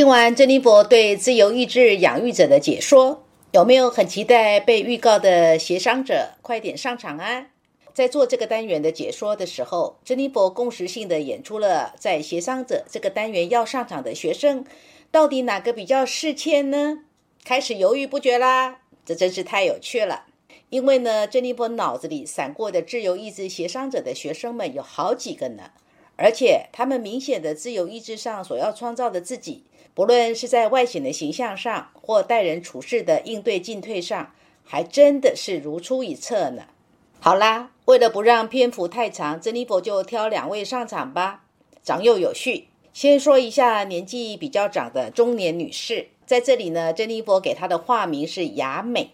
[0.00, 3.22] 听完珍妮佛对自由意志养育者的解说，
[3.52, 7.48] 有没有很期待被预告的协商者快点上场啊？
[7.92, 14.64] 在做这个单元的解说的时候，珍妮佛共识性的演出了在协商者这个单元要上场的学生，
[15.10, 17.00] 到底哪个比较适切呢？
[17.44, 20.24] 开始犹豫不决啦，这真是太有趣了。
[20.70, 25.72] 因为呢，珍妮佛脑子里闪过的自由意志协商者的学生们有好几个呢，
[26.16, 29.64] 而且他们明显的自由意志上所要创造的自己。
[30.00, 34.32] 不论是在外显的形象上，或待人处事的应对进退上，
[34.64, 36.62] 还真的是如出一辙呢。
[37.20, 41.44] 好啦，为了不让篇幅太长，珍妮佛就挑两位上场吧，
[41.82, 42.68] 长幼有序。
[42.94, 49.10] 先说一下年纪比较长的中年女士，在这里呢，珍妮佛给她的化名是雅美，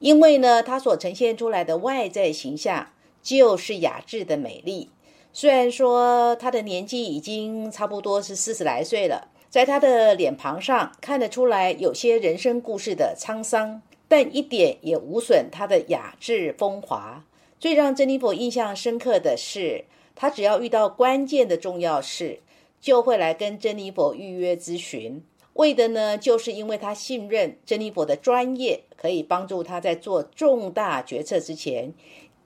[0.00, 2.90] 因为呢，她所呈现出来的外在形象
[3.22, 4.90] 就是雅致的美丽。
[5.32, 9.28] 虽然说她的年纪已经差不多是四十来岁了。
[9.56, 17.24] 在他的脸庞上看得出来有些人生故事的沧桑，但一点也无损他的雅致风华。
[17.58, 22.40] 最让珍妮佛印象深刻的是，他只要遇到关键的重要事，
[22.82, 31.94] 就会来跟珍妮佛预约咨询，为的呢，就是因为他信任珍妮佛的专业，可以帮助他在做重大决策之前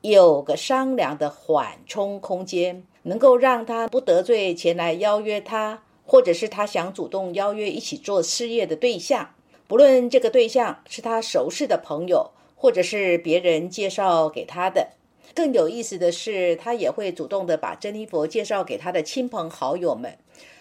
[0.02, 5.82] 有个商量的缓冲空间，能够让他不得罪前来邀约他。
[6.10, 9.32] 或者是他想主动邀约一起做事业的对象，
[9.68, 14.88] 不论这个对象是他熟识的朋友，或者是别人介绍给他的。
[15.36, 20.18] 更有意思的是，他也会主动的把珍妮佛介绍给他的亲朋好友们。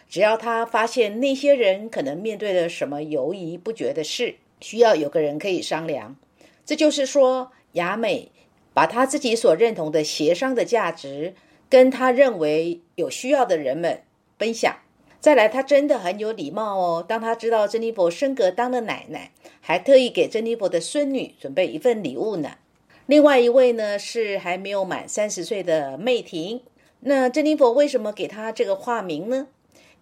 [0.08, 6.16] 只要他发现那些人可能面对了什么犹疑不决的事，需要有个人可以商量。
[6.64, 8.32] 这就是说，雅美
[8.76, 11.34] 把他自己所认同的协商的价值，
[11.68, 14.04] 跟他认为有需要的人们
[14.38, 14.78] 分享。
[15.22, 17.06] 再来，他真的很有礼貌哦。
[17.06, 22.52] 当他知道珍妮佛升格当了奶奶，还特意给珍妮佛的孙女准备一份礼物呢。
[23.06, 26.62] 另外一位呢是还没有满三十岁的媚婷。
[27.02, 29.48] 那珍妮佛为什么给她这个化名呢？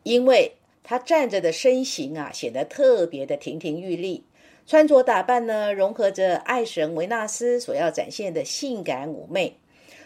[0.04, 4.24] 因为她站着的身形啊，显得特别的亭亭玉立，
[4.68, 9.58] 穿着打扮呢，融合着爱神维纳斯所要展现的性感妩媚。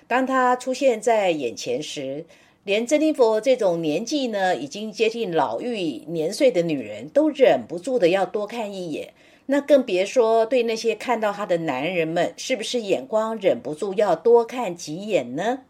[0.08, 2.26] 当她出现在眼前时，
[2.64, 9.16] 连珍妮佛这种年纪呢，已经接近老妪年岁的女人，都忍不住的要多看一眼。
[9.48, 15.62] 那更别说对那些看到她的男人们，是不是眼光忍不住要多看几眼呢？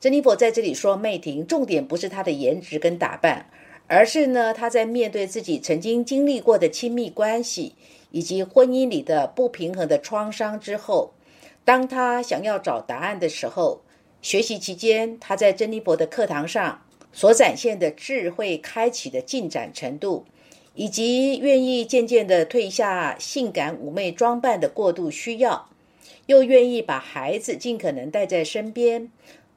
[0.00, 3.46] 珍妮佛在这里说，媚婷重点不是她的颜值跟打扮，
[3.86, 7.76] 而是呢，她在面对自己曾经经历过的亲密关系
[8.10, 11.12] 以及婚姻里的不平衡的创伤之后，
[11.64, 13.82] 当她想要找答案的时候。
[14.22, 16.82] 学习期间，他在珍妮佛的课堂上
[17.12, 20.26] 所展现的智慧开启的进展程度，
[20.74, 25.70] 以及愿意渐渐的退下性感妩媚装扮的过度需要，
[26.26, 29.10] 又愿意把孩子尽可能带在身边，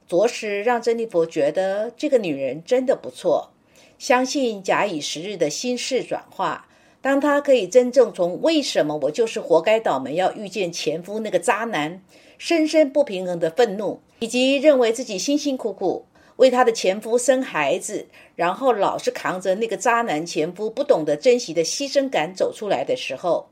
[0.08, 3.52] 着实让珍妮佛觉得这个女人真的不错。
[4.00, 6.68] 相信假以时日的心事转化，
[7.02, 12.02] 当她可以真正从“为什么我就是活该倒霉要遇见前夫那个渣男”
[12.40, 14.02] 深深不平衡的愤怒。
[14.24, 16.06] 以及认为自己辛辛苦苦
[16.38, 18.08] 为她的前夫生孩子，
[18.38, 23.50] 然后老是扛着那个渣男前夫不懂得珍惜的牺牲感走出来的时候，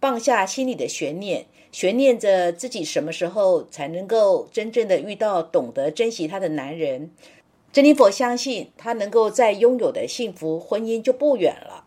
[0.00, 7.10] 放下心里的悬念，悬念着自己什么时候才能够真正的遇到懂得珍惜她的男人。
[7.72, 11.86] 珍妮佛相信，她能够再拥有的幸福婚姻就不远了。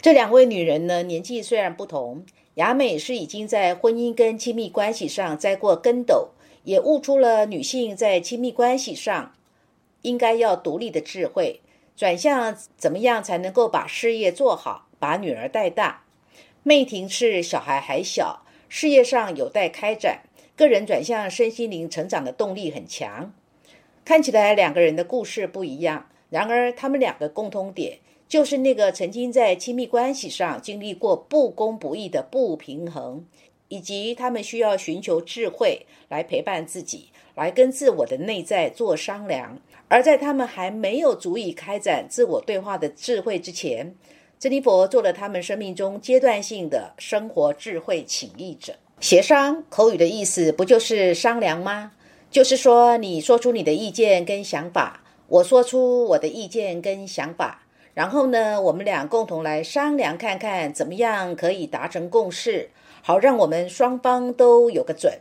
[0.00, 2.24] 这两位女人呢，年纪虽然不同，
[2.54, 6.30] 雅美是已经在婚姻跟亲密关系上栽过跟斗。
[6.66, 9.32] 也悟出了女性在亲密关系上
[10.02, 11.60] 应该要独立的智慧，
[11.96, 16.02] 转向怎么样才能够把事业做好，把女儿带大。
[16.64, 20.22] 媚婷是小孩还小，事业上有待开展，
[20.56, 23.32] 个人转向身心灵成长的动力很强。
[24.04, 33.24] 看起来两个人的故事不一样，然而他们两个共通点就是那个曾经在亲密关系上经历过不公不义的不平衡。
[33.68, 39.58] 以及他们需要寻求智慧来陪伴自己，来跟自我的内在做商量。
[39.88, 43.94] 而在他们还没有足以开展自我对话的智慧之前，
[44.38, 48.74] 珍妮佛做了他们生命中阶段性的生活智慧请益者。
[49.00, 51.92] 协商口语的意思不就是商量吗？
[52.30, 57.62] 就是说，你说出你的意见跟想法，我说出我的意见跟想法，
[57.94, 62.70] 然后呢，我们俩共同来商量看看怎么样可以达成共识。
[63.06, 65.20] 好，让我们双方都有个准。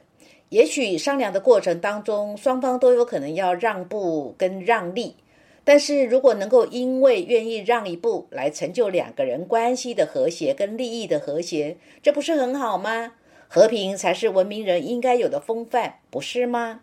[0.50, 5.18] 也许商量的过程当中，双方都有可能要让步跟让利，
[5.64, 13.12] 但是如果能够因为愿意让一步来成就两个人关系的和谐跟利益的和谐，这不是很好吗？
[13.48, 16.80] 和平才是文明人应该有的风范，不是吗？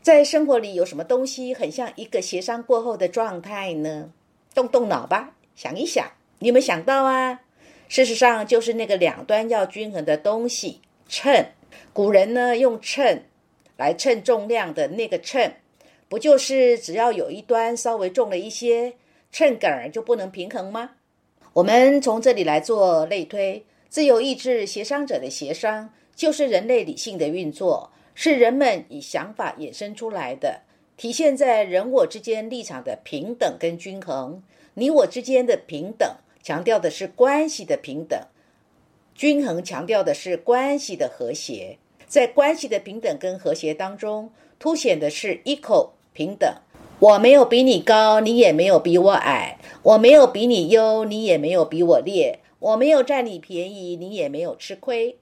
[0.00, 4.10] 在生活里有什么东西很像一个协商过后的状态呢？
[4.54, 7.42] 动动脑吧，想一想，你有没有想到啊？
[7.88, 11.46] 事实上，就是那个两端要均衡的东西——秤。
[11.92, 13.22] 古人呢，用秤
[13.76, 15.52] 来称重量的那个秤，
[16.08, 18.94] 不就是只要有一端稍微重了一些，
[19.30, 20.92] 秤杆儿就不能平衡吗？
[21.52, 30.62] 我们从这里来做类推：自由意志协商者的协商，就是人类理性的运作，是人们以想法衍生出来的，
[30.96, 34.42] 体现在人我之间立场的平等跟均衡，
[34.74, 36.16] 你我之间的平等。
[36.46, 38.16] 强调的是关系的平等，
[39.16, 41.76] 均衡强调的是关系的和谐。
[42.06, 46.48] 在关系的平等跟和谐当中，凸显的是 equal 平等。
[47.00, 55.18] 我没有比你高，你也没有比我矮；我没有比你优，你也没有比我劣；我没有占你便宜，你也没有吃亏。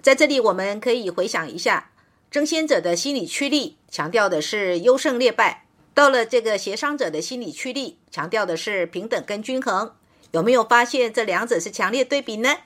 [0.00, 1.90] 在这里，我们可以回想一下，
[2.30, 9.96] 争先者的心理驱力强调的是优胜劣败；到了这个协商者的心理驱力，强调的是平等跟均衡。
[10.32, 12.56] 有没有发现这两者是强烈对比呢？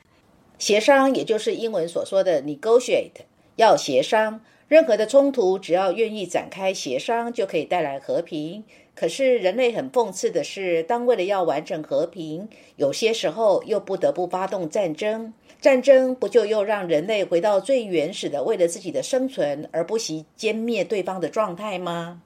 [0.57, 3.25] 协商也就是英文所说的 negotiate，
[3.57, 4.41] 要协商。
[4.69, 8.65] 任何的冲突，只要愿意展开协商，就可以带来和平。
[8.95, 15.33] 可是人类很讽刺的是，当为了要完成和平，有些时候又不得不发动战争。
[15.61, 22.23] 战争不就又让人类回到最原始的为了自己的生存而不惜歼灭对方的状态吗？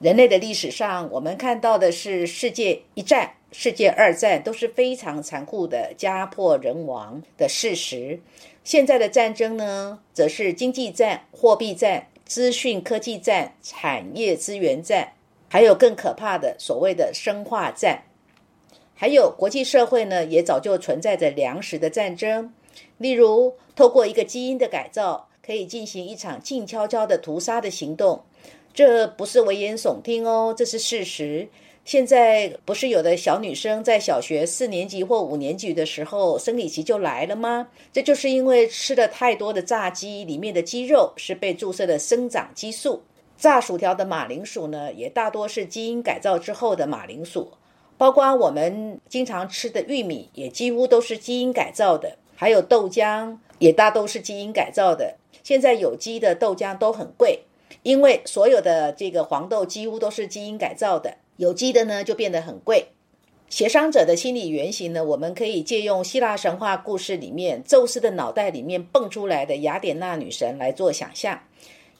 [0.00, 3.34] 人类的历史上，我们看到的是世界一战。
[3.56, 8.18] 世界二战都是非常残酷的、家破人亡的事实。
[8.64, 15.12] 现在的战争呢，则是经济战、货币战、资讯科技战、产业资源战，
[15.48, 18.02] 还有更可怕的所谓的生化战。
[18.92, 22.52] 还有国际社会呢，也早就存在着粮食的战争。
[22.98, 28.24] 例如，透过一个基因的改造，可以进行一场静悄悄的屠杀的行动。
[28.74, 31.48] 这不是危言耸听哦，这是事实。
[31.84, 37.68] 现在不是有的小女生在小学四年级或五年级的时候生理期就来了吗？
[37.92, 43.02] 这就是因为吃了太多的炸鸡，里面的鸡肉是被注射的生长激素。
[43.36, 47.52] 炸薯条的马铃薯呢，也大多是基因改造之后的马铃薯。
[47.96, 52.16] 包括我们经常吃的玉米，也几乎都是基因改造的。
[52.34, 55.16] 还有豆浆，也大都是基因改造的。
[55.42, 57.42] 现在有机的豆浆都很贵，
[57.84, 61.18] 因为所有的这个黄豆几乎都是基因改造的。
[61.36, 62.86] 有机的呢就变得很贵。
[63.50, 71.38] 协商者的心理原型呢，我们可以借用希腊神话故事里面宙斯的脑袋里面蹦出来的雅典娜女神来做想象。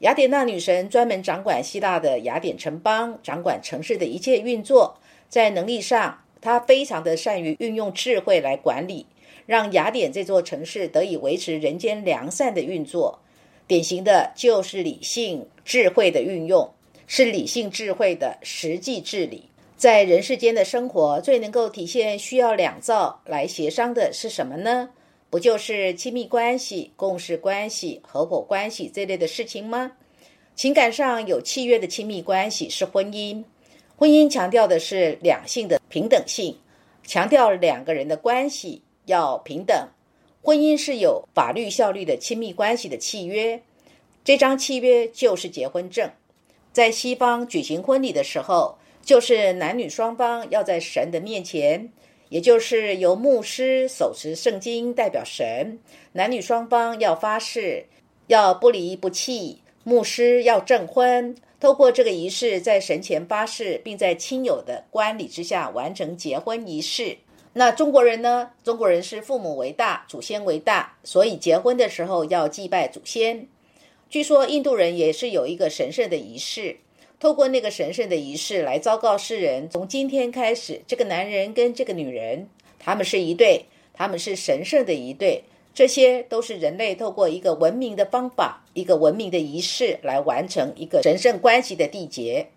[0.01, 4.97] 雅典娜女神专门掌管希腊的雅典城邦，掌管城市的一切运作。
[5.29, 9.07] 在能力上，她非常的善于运用智慧来管理，
[9.47, 13.21] 让雅典这座城市得以维持人间良善的运作。
[13.67, 16.71] 典型的就是理性智慧的运用。
[17.07, 24.89] 是理性智慧的实际治理，在人世间的生活最能够体现需要两造来协商的是什么呢？
[25.29, 29.93] 不就是亲密关系、共事关系、合伙关系这类的事情吗？
[30.57, 33.45] 情感上有契约的亲密关系是婚姻，
[33.97, 36.57] 婚姻强调的是两性的平等性，
[37.07, 39.89] 强调两个人的关系要平等。
[40.45, 43.63] 婚姻是有法律效力的亲密关系的契约，
[44.23, 46.11] 这张契约就是结婚证。
[46.71, 51.91] 在西方举行婚礼的时候，就是男女双方要在神的面前，
[52.29, 55.79] 也就是由牧师手持圣经代表神，
[56.13, 57.87] 男女双方要发誓，
[58.27, 67.17] 要不离不弃，牧师要证婚，透过这个仪式在神前发誓，并在亲友的观礼之下完成结婚仪式。
[67.57, 68.51] 那中国人呢？
[68.65, 73.47] 中国人是父母为大，祖先为大，所以结婚的时候要祭拜祖先。
[74.11, 76.79] 据说印度人也是有一个神圣的仪式，
[77.21, 82.49] 透过那个神圣的仪式来昭告世人：从今天开始，这个男人跟这个女人，
[82.81, 85.45] 他们是一对，他们是神圣的一对。
[85.73, 92.49] 这些都是人类透过一个文明的方法，一个文明的仪式来完成一个神圣关系的缔结。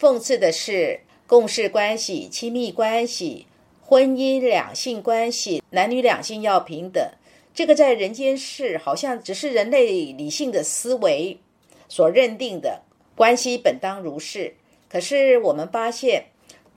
[0.00, 3.46] 讽刺的是，共事关系、亲密关系、
[3.86, 7.06] 婚姻、两性关系，男女两性要平等。
[7.52, 11.38] 这个在人间世，好像只是人类理性的思维
[11.86, 12.80] 所认定的
[13.14, 14.54] 关系，本当如是。
[14.88, 16.24] 可是我们发现，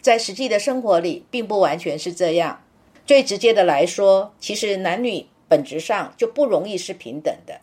[0.01, 2.61] 在实际的生活里，并不完全是这样。
[3.05, 7.61] 最直接的来说，其实男女本质上就不容易是平等的。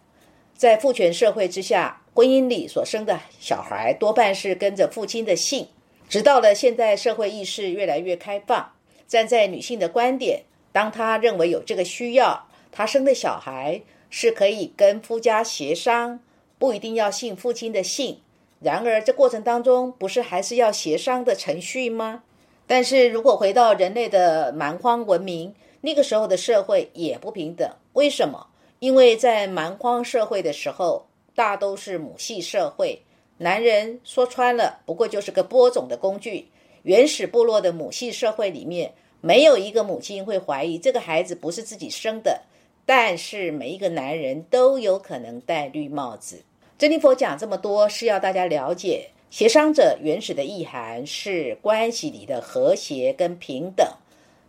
[0.56, 5.68] 在父权社会之下，婚姻里所生的小孩多半是跟着父亲的姓，
[6.08, 8.72] 直到了现在，社会意识越来越开放，
[9.06, 10.42] 站在女性的观点，
[10.72, 16.20] 当她认为有这个需要，她生的小孩是可以跟夫家协商，
[16.58, 18.18] 不一定要姓父亲的姓。
[18.60, 22.22] 然而，这过程当中不是还是要协商的程序吗？
[22.66, 27.70] 但是如果回到人类的蛮荒文明，那个时候的社会也不平等。
[27.92, 28.46] 为什么？
[28.78, 33.02] 因为在蛮荒社会的时候，大都是母系社会。
[33.38, 36.48] 男人说穿了，不过就是个播种的工具。
[36.84, 42.42] 原始部落的母系社会里面，没有一个母亲会怀疑这个孩子不是自己生的。
[42.84, 46.42] 但是每一个男人都有可能戴绿帽子。
[46.76, 53.86] 珍妮佛讲这么多，是要大家了解协商者原始的意涵是关系里的和谐跟平等。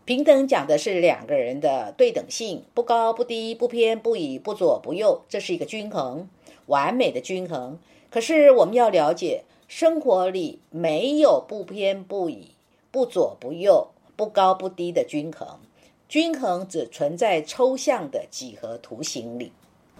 [0.04, 6.28] 平等讲的是两个人的对等性，不高不低，不偏不倚，不左不右，这是一个均衡，
[6.66, 7.80] 完美的均衡。
[8.10, 12.52] 可是我们要了解，生活里没有不偏不倚、
[12.92, 15.60] 不左不右、不高不低的均衡，
[16.08, 19.52] 均衡只存在抽象的几何图形里。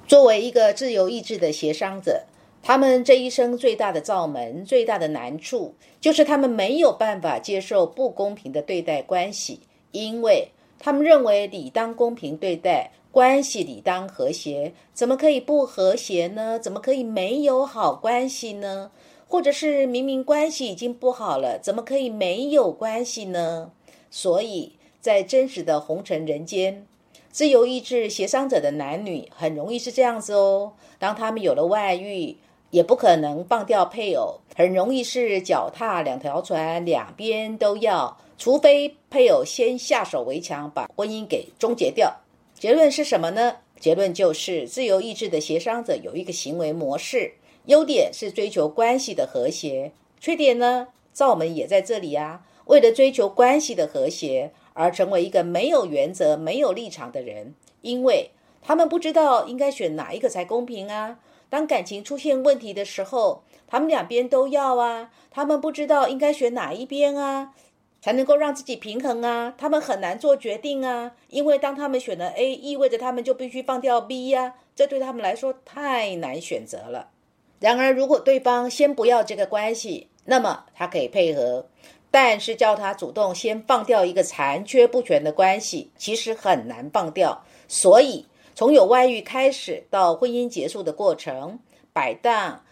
[0.08, 2.26] 作为一个自由意志的协商者，
[2.62, 12.92] 他们这一生最大的罩门、最大的难处，就是他们没有办法接受不公平的对待关系，因为他们认为理当公平对待。
[13.12, 16.60] 关系理当和谐，怎么可以不和谐呢？
[16.60, 18.92] 怎么可以没有好关系呢？
[19.28, 23.72] 或者是明明关系已经不好了，怎么可以没有关系呢？
[24.10, 26.86] 所以在真实的红尘人间，
[27.32, 30.74] 自由意志协商者的男女很容易是这样子哦。
[30.98, 32.38] 当他们有了外遇，
[32.72, 42.14] 也不可能放掉配偶，很容易是脚踏两条船，两边都要，除非配偶先下手为强，把婚姻给终结掉。
[42.54, 43.58] 结论是什么呢？
[43.80, 47.34] 结论就是自由意志的协商者有一个行为模式，
[47.66, 52.46] 优点是追求关系的和谐，缺点呢，造门也在这里啊。
[52.66, 58.32] 为了追求关系的和谐而成为一个没有原则、没有立场的人，因为
[58.62, 61.20] 他们不知道应该选哪一个才公平啊。
[61.50, 67.54] 当感情出现问题的时候，他们两边都要啊，他们不知道应该选哪一边啊。
[68.02, 69.56] 才能够让自己平衡啊！
[69.58, 77.10] 他们很难做决定啊，因为当他们选了 A，意味着他们就必须放掉 B 呀，这对他们来说太难选择了。
[77.60, 81.66] 然而，如果对方先不要这个关系，那么他可以配合；
[82.12, 87.44] 但是叫他主动先放掉一个残缺不全的关系，其实很难放掉。
[87.68, 91.60] 所以，从有外遇开始到婚姻结束的过程，
[91.94, 92.64] 摆荡、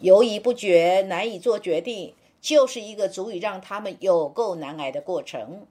[0.00, 2.14] 犹疑不决、难以做决定。
[2.40, 5.64] 就是一个足以让他们有够难挨的过程。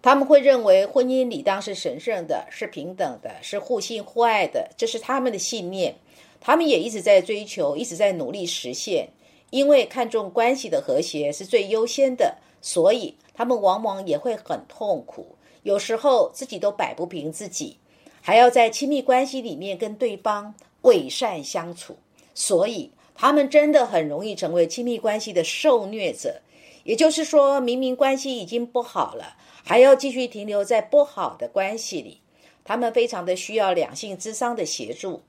[0.00, 5.94] 他们会认为婚姻理当是神圣的，是平等的，是互信互爱的，这是他们的信念。
[6.40, 9.08] 他们也一直在追求，一直在努力实现。
[9.50, 15.36] 因为看重关系的和谐是最优先的，所以他们往往也会很痛苦。
[15.62, 17.76] 有时候自己都摆不平自己，
[18.22, 21.96] 还要在亲密关系里面跟对方伪善相处，
[22.34, 22.90] 所以。
[23.12, 26.40] 他们真的很容易成为亲密关系的受虐者，
[26.84, 32.22] 也就是说，明明关系已经不好了，还要继续停留在不好的关系里。
[32.64, 35.20] 他们非常的需要两性智商的协助，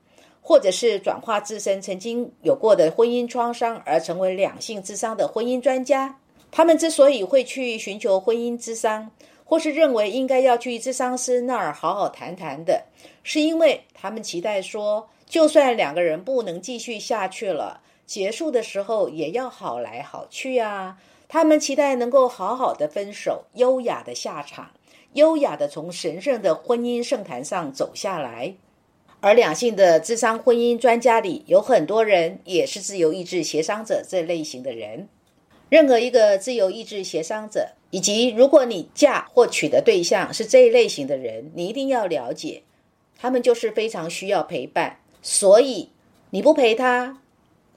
[0.42, 6.18] 或者是转化自身曾经有过的婚姻创伤，而成为两性智商的婚姻专家。
[6.50, 9.10] 他们之所以会去寻求婚姻智商，
[9.44, 12.84] 或是认为应该要去智商师那儿好好谈谈的，
[13.22, 15.08] 是因为他们期待说。
[15.24, 20.98] 就算两个人不能继续下去了，结束的时候也要好来好去啊！
[21.26, 24.70] 他们期待能够好好的分手，优雅的下场，
[25.14, 28.54] 优雅的从神圣的婚姻圣坛上走下来。
[29.22, 35.08] 而两性的智商婚姻专家里有很多人也是自由意志协商者这类型的人。
[35.68, 42.64] 任何一个自由意志协商者，以及如果你嫁或娶的对象是这一类型的人，你一定要了解，
[43.16, 44.98] 他们就是非常需要陪伴。
[45.22, 45.90] 所以
[46.30, 47.20] 你不陪他，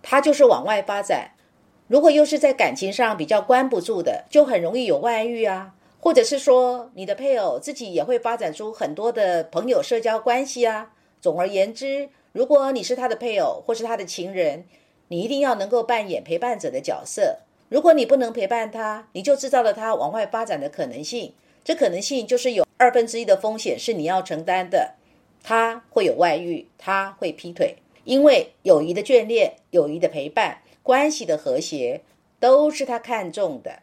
[0.02, 1.34] 他就是往外发展。
[1.88, 10.94] 如果又是在感情上比较关不住的，就很容易有外遇啊，或者是说你的配偶自己也会发展出很多的朋友社交关系啊。
[11.26, 14.66] 总而言之，如果你是他的配偶或是他的情人，
[15.08, 17.40] 你一定要能够扮演陪伴者的角色。
[17.68, 21.34] 如果你不能陪伴他，你就制造了他往外发展的可能性。
[21.64, 24.94] 这可能性就是有二分之一的风险是你要承担的。
[25.42, 32.02] 他会有外遇，他会劈腿，因为友谊的眷恋、友谊的陪伴、关系的和谐，
[32.40, 33.80] 都是他看重的。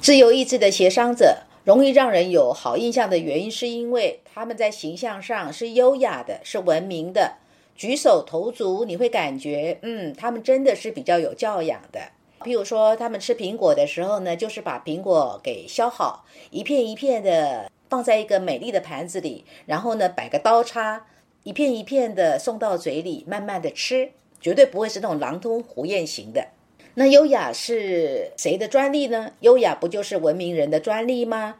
[0.00, 7.38] 自由意志的协商者容易让人有好印象的原因，是因为他们在形象上是优雅的，是文明的，
[7.74, 12.00] 举手投足你会感觉，嗯，他们真的是比较有教养的。
[12.42, 21.04] 譬如说，他们吃苹果的时候呢，就是把苹果给削好，一片一片的放在一个美丽的盘子里，然后呢，摆个刀叉，
[21.42, 26.46] 一片一片的送到嘴里，慢慢的吃，绝对不会是那种狼吞虎咽型的。
[26.98, 29.32] 那优雅是谁的专利呢？
[29.40, 31.56] 优雅不就是文明人的专利吗？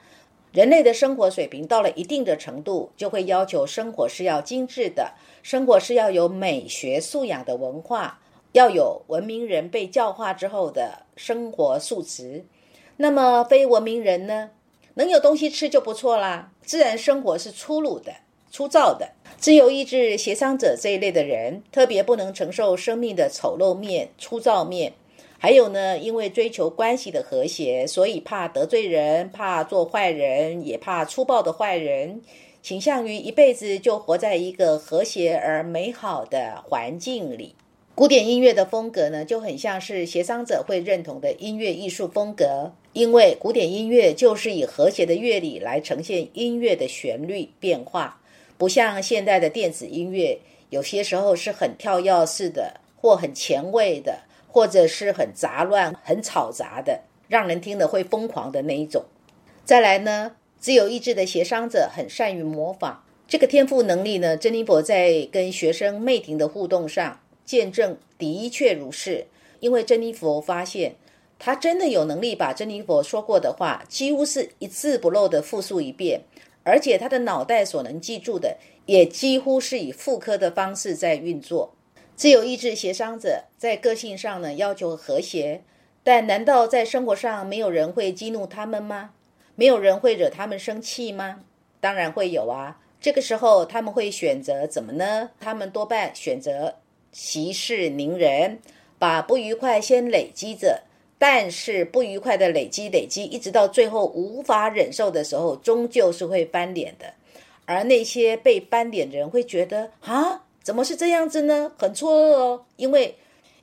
[0.50, 5.12] 人类的生活水平到了一定的程度，就会要求生活是要精致的，
[5.42, 8.18] 生活是要有美学素养的文化。
[8.52, 12.46] 要有文明人被教化之后的生活素质，
[12.96, 14.52] 那么非文明人呢，
[14.94, 16.50] 能有东西吃就不错啦。
[16.62, 18.14] 自然生活是粗鲁的、
[18.50, 19.10] 粗糙的。
[19.36, 24.94] 自由意志协商者这一类的人，特别不能承受生命的丑陋面、粗糙面。
[25.38, 32.20] 还有呢，因为追求关系的和谐，所以怕得罪人，怕做坏人，也怕粗暴的坏人，
[32.62, 37.54] 倾向于一辈子就活在一个和谐而美好的环境里。
[37.94, 48.20] 古典音乐的风格呢，就很像是协商者会认同的音乐艺术风格，因为古典音乐就是以和谐的乐理来呈现音乐的旋律变化，
[48.58, 50.38] 不像现代的电子音乐，
[50.68, 54.18] 有些时候是很跳跃式的，或很前卫的，
[54.56, 59.04] 或者是很杂乱、很吵杂的，让人听了会疯狂的那一种。
[59.66, 67.20] 再来呢，自由意志的协商者很善于模仿，这个天赋能力呢，珍妮佛在跟学生妹婷的互动上。
[67.44, 69.26] 见证的确如是，
[69.60, 70.94] 因为珍妮佛发现，
[71.38, 76.22] 他真的有能力把珍妮佛说过的话几乎是一字不漏的复述一遍，
[76.64, 81.74] 而且他的脑袋所能记住的也几乎是以复刻的方式在运作。
[82.16, 85.62] 自由意志协商者在个性上呢要求和谐，
[86.02, 89.10] 但难道在生活上没有人会激怒他们吗？
[89.54, 91.40] 没有人会惹他们生气吗？
[91.78, 92.80] 当然会有啊！
[92.98, 95.30] 这个时候他们会选择怎么呢？
[95.38, 96.76] 他们多半选择。
[97.12, 98.60] 息事宁人，
[98.98, 100.84] 把不愉快先累积着，
[101.18, 107.12] 但是不愉快的累积累积，一直到最后无法忍受的时候，终究是会翻脸的。
[107.66, 111.70] 而那些被翻脸的人会觉得啊，怎么是这样子呢？
[111.78, 113.14] 很错愕哦，因为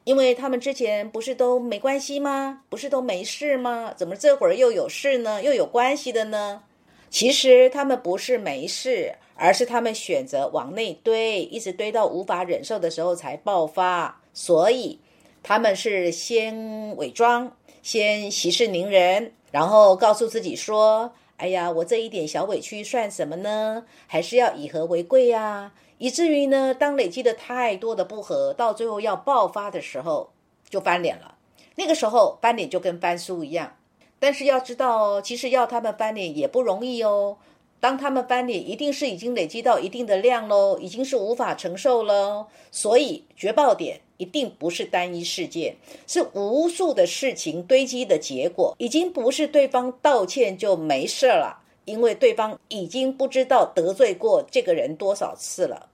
[0.06, 2.62] 因为他们之前不是都没关系吗？
[2.70, 3.94] 不是都没事吗？
[3.94, 5.44] 怎么这会儿又有事呢？
[5.44, 6.64] 又有关系的呢？
[7.10, 9.16] 其实他们不是没事。
[9.36, 14.22] 而是他们选择往内堆，一直堆到无法忍受的时候才爆发。
[14.34, 14.98] 所以
[15.42, 23.84] 他们是先伪装，先息事宁人，然后告诉自己说：“哎呀，我这一点小委屈算什么呢？
[24.08, 30.32] 还是要以和为贵呀。”以至于呢，当累积的太多的不和，到最后要爆发的时候，
[30.70, 31.36] 就翻脸了。
[31.76, 33.78] 那个时候翻脸就跟翻书一样。
[34.20, 37.38] 但是要知道哦，其实要他们翻脸也不容易哦。
[37.82, 42.48] 当他们翻脸，一定是已经累积到一定的量喽，已经是无法承受了。
[42.72, 45.76] 所以绝爆点一定不是单一事件，
[46.08, 48.74] 是无数的事情堆积的结果。
[48.78, 55.88] 已经不是对方道歉就没事了，因为对方已经不知道得罪过这个人多少次了。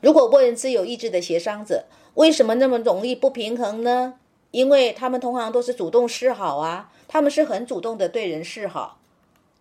[0.00, 4.14] 如果问自由意志的协商者为什么那么容易不平衡呢？
[4.50, 8.98] 因为他们通常都是主动示好啊，他们是很主动的对人示好。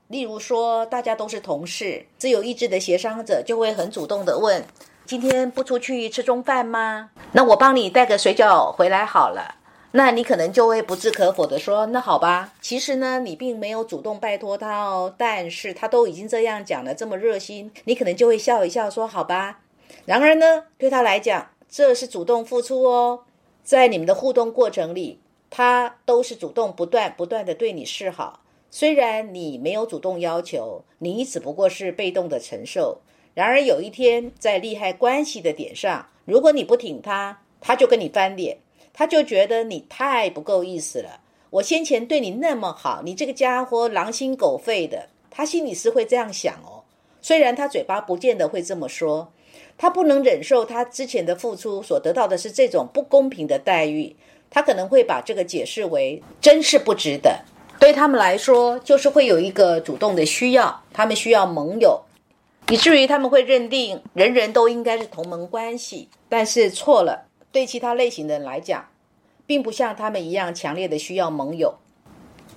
[0.09, 4.63] 例如说，大家都是同事，自由意志的协商者就会很主动的问
[5.07, 7.09] ：“今天不出去吃中饭吗？
[7.31, 9.55] 那我帮你带个水饺回来好了。”
[9.95, 19.61] 那你可能就会不置可否的说：“那好吧。”其实呢，你并没有主动拜托他哦，但是他都已经这样讲了，这么热心，你可能就会笑一笑说：“好吧。”
[20.05, 23.21] 然而呢，对他来讲，这是主动付出哦，
[23.63, 25.19] 在你们的互动过程里，
[25.51, 28.39] 他都是主动不断不断的对你示好。
[28.71, 33.01] 虽然你没有主动要求，你只不过是被动的承受。
[33.35, 38.57] 然而有一天，在利害关系的点上，如果你不挺他，他就跟你翻脸，
[38.93, 41.19] 他就觉得你太不够意思了。
[41.49, 46.83] 我先前对你那么好，你这个家伙狼心狗肺的，他心里是会这样想哦。
[47.21, 49.31] 虽然他嘴巴不见得会这么说，
[49.77, 54.15] 他不能忍受他之前的付出所得到的是这种不公平的待遇，
[54.49, 57.39] 他可能会把这个解释为真是不值得。
[57.79, 62.01] 对他们来说，就是会有一个主动的需要，他们需要盟友，
[62.69, 66.07] 以至于他们会认定人人都应该是同盟关系。
[66.29, 68.87] 但是错了，对其他类型的人来讲，
[69.45, 71.75] 并不像他们一样强烈的需要盟友。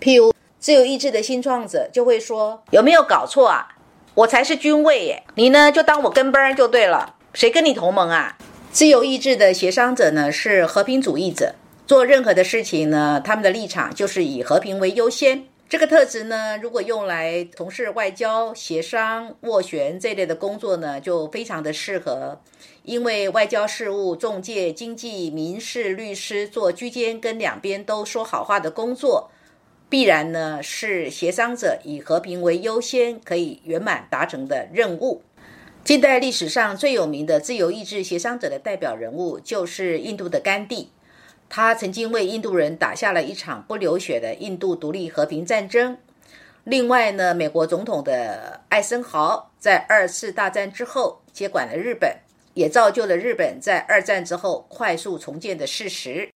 [0.00, 3.76] 譬如自由意志的新创者就会说：“有没有搞错啊？
[4.14, 8.38] 我才是军卫耶，你呢就当我跟班就对了，谁跟你同盟啊？”
[8.72, 11.54] 自由意志的协商者呢是和平主义者。
[11.86, 15.44] 做任何的事情呢，他们的立场就是以和平为优先。
[15.68, 22.40] 这个特质呢，如果用来从事外交、协商、斡旋这类的工作呢，就非常的适合。
[22.84, 29.28] 因为外交事务、中介、经济、民事、律师做居间跟两边都说好话的工作，
[29.88, 35.22] 必然呢是协商者以和平为优先，可以圆满达成的任务。
[35.82, 40.90] 近代历史上最有名的自由意志协商者的代表人物就是印度的甘地，
[41.48, 45.98] 他曾经为印度人打下了一场不流血的印度独立和平战争。
[46.64, 52.16] 另外呢，美国总统的艾森豪在二次大战之后接管了日本。
[52.54, 56.32] 也造就了日本在二战之后快速重建的事实。